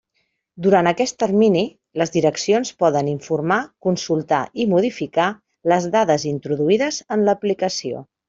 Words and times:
Durant 0.67 0.87
aquest 0.91 1.15
termini, 1.23 1.61
les 2.01 2.13
direccions 2.15 2.71
poden 2.85 3.11
informar, 3.11 3.59
consultar 3.87 4.41
i 4.65 4.67
modificar 4.73 5.29
les 5.75 5.87
dades 5.97 6.27
introduïdes 6.33 7.01
en 7.17 7.29
l'aplicació. 7.29 8.03